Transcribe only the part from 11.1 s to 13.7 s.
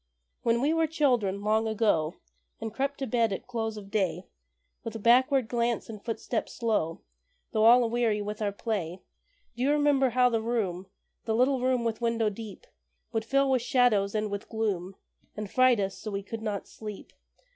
The little room with window deep Would fill with